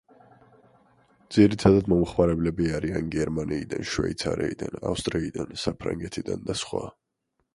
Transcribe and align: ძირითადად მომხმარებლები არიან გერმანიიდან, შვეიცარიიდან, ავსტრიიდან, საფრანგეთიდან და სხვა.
ძირითადად 1.35 1.89
მომხმარებლები 1.93 2.71
არიან 2.77 3.11
გერმანიიდან, 3.15 3.85
შვეიცარიიდან, 3.95 4.81
ავსტრიიდან, 4.93 5.55
საფრანგეთიდან 5.65 6.45
და 6.49 6.57
სხვა. 6.63 6.85